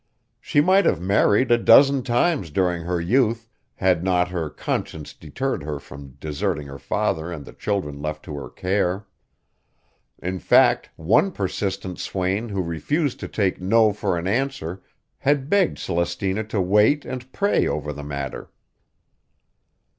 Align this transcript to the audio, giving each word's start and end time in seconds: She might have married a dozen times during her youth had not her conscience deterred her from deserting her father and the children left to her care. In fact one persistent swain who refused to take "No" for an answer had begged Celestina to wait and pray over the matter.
She 0.39 0.61
might 0.61 0.87
have 0.87 0.99
married 0.99 1.51
a 1.51 1.59
dozen 1.59 2.01
times 2.01 2.49
during 2.49 2.85
her 2.85 2.99
youth 2.99 3.47
had 3.75 4.03
not 4.03 4.29
her 4.29 4.49
conscience 4.49 5.13
deterred 5.13 5.61
her 5.61 5.79
from 5.79 6.17
deserting 6.19 6.65
her 6.65 6.79
father 6.79 7.31
and 7.31 7.45
the 7.45 7.53
children 7.53 8.01
left 8.01 8.25
to 8.25 8.35
her 8.35 8.49
care. 8.49 9.05
In 10.17 10.39
fact 10.39 10.89
one 10.95 11.31
persistent 11.31 11.99
swain 11.99 12.49
who 12.49 12.63
refused 12.63 13.19
to 13.19 13.27
take 13.27 13.61
"No" 13.61 13.93
for 13.93 14.17
an 14.17 14.25
answer 14.25 14.81
had 15.19 15.51
begged 15.51 15.77
Celestina 15.77 16.45
to 16.45 16.59
wait 16.59 17.05
and 17.05 17.31
pray 17.31 17.67
over 17.67 17.93
the 17.93 18.01
matter. 18.03 18.49